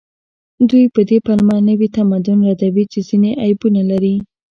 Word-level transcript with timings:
دوی 0.69 0.85
په 0.95 1.01
دې 1.09 1.17
پلمه 1.25 1.57
نوي 1.69 1.87
تمدن 1.97 2.39
ردوي 2.49 2.83
چې 2.91 2.99
ځینې 3.09 3.31
عیبونه 3.43 3.81
لري 3.91 4.15